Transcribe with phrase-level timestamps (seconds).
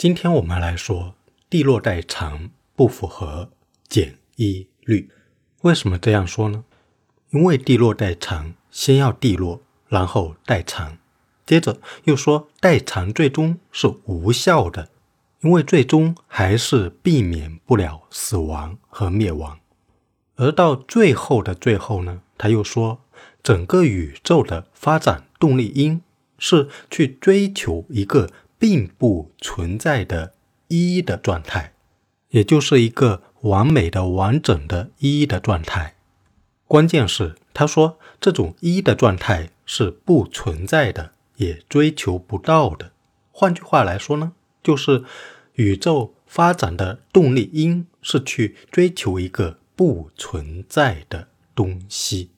[0.00, 1.14] 今天我们来说
[1.50, 3.50] 地落代偿不符合
[3.86, 5.10] 简易律。
[5.60, 6.64] 为什么这样说呢？
[7.28, 10.96] 因为地落代偿先要地落，然后代偿，
[11.44, 14.88] 接着又说代偿最终是无效的，
[15.42, 19.60] 因为最终还是避免不了死亡和灭亡。
[20.36, 23.02] 而到最后的最后呢，他又说
[23.42, 26.00] 整个宇宙的发展动力因
[26.38, 28.30] 是去追求一个。
[28.60, 30.34] 并不存在的
[30.68, 31.72] 一的状态，
[32.28, 35.96] 也就是一个完美的、完整的一的状态。
[36.68, 42.92] 关键是他说这种一的状态是不存在的，也追求不到的。
[43.32, 45.04] 换句话来说呢，就是
[45.54, 52.30] 宇宙发展的动力因是去追求一个不存在的东西。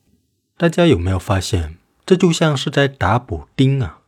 [0.57, 1.77] 大家有没有发现，
[2.07, 4.03] 这就像是在打补丁啊？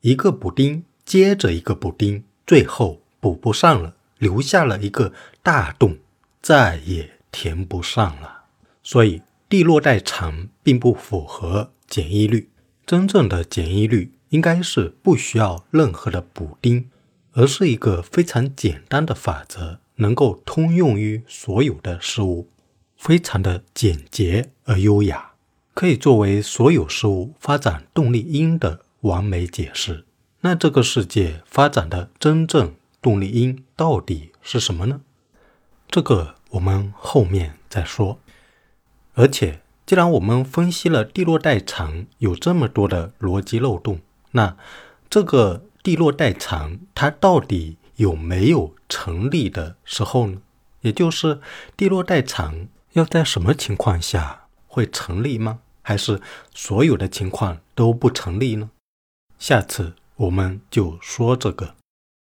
[0.00, 0.84] 一个补丁。
[1.10, 5.98] 接着一个补丁，最后补不上了，留下了一个大洞，
[6.40, 8.44] 再也填不上了。
[8.84, 12.48] 所以地落代偿并不符合简易律。
[12.86, 16.88] 真正的简易律应该是不需要任何的补丁，
[17.32, 22.46] 而是一个非常简单的法则，能够通用于所有的事物，
[22.96, 25.32] 非常的简洁而优雅，
[25.74, 30.04] 可以作为所有事物发展动力因的完美解释。
[30.42, 35.02] 那这个世界发展的真正动力因到底是什么呢？
[35.88, 38.18] 这个我们后面再说。
[39.12, 44.56] 而且，既然我们分析了地落代偿有这么多的逻辑漏洞，那
[45.10, 50.40] 这个地落代偿它到底有没有成立的时候呢？
[50.80, 51.40] 也就是
[51.76, 55.58] 地落代偿要在什么情况下会成立吗？
[55.82, 56.18] 还是
[56.54, 58.70] 所有的情况都不成立呢？
[59.38, 59.92] 下次。
[60.20, 61.79] 我们就说这个。